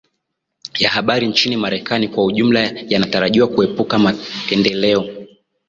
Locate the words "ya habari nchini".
0.79-1.57